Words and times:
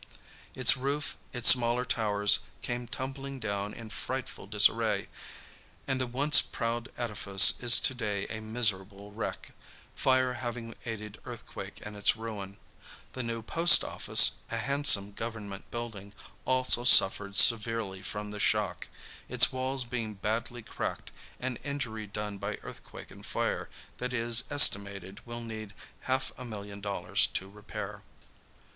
Its 0.55 0.75
roof, 0.75 1.15
its 1.31 1.49
smaller 1.49 1.85
towers 1.85 2.39
came 2.63 2.87
tumbling 2.87 3.39
down 3.39 3.71
in 3.71 3.87
frightful 3.91 4.47
disarray, 4.47 5.07
and 5.87 6.01
the 6.01 6.07
once 6.07 6.41
proud 6.41 6.89
edifice 6.97 7.53
is 7.59 7.79
to 7.79 7.93
day 7.93 8.25
a 8.25 8.39
miserable 8.39 9.11
wreck, 9.11 9.51
fire 9.95 10.33
having 10.33 10.73
aided 10.87 11.19
earthquake 11.23 11.79
in 11.81 11.95
its 11.95 12.15
ruin. 12.15 12.57
The 13.13 13.21
new 13.21 13.43
Post 13.43 13.83
Office, 13.83 14.37
a 14.49 14.57
handsome 14.57 15.11
government 15.11 15.69
building, 15.69 16.15
also 16.45 16.83
suffered 16.83 17.37
severely 17.37 18.01
from 18.01 18.31
the 18.31 18.39
shock, 18.39 18.87
its 19.29 19.51
walls 19.53 19.85
being 19.85 20.15
badly 20.15 20.63
cracked 20.63 21.11
and 21.39 21.59
injury 21.63 22.07
done 22.07 22.39
by 22.39 22.55
earthquake 22.63 23.11
and 23.11 23.23
fire 23.23 23.69
that 23.97 24.13
it 24.13 24.19
is 24.19 24.45
estimated 24.49 25.23
will 25.27 25.41
need 25.41 25.75
half 26.09 26.31
a 26.39 26.43
million 26.43 26.81
dollars 26.81 27.27
to 27.35 27.47
repair. 27.47 28.01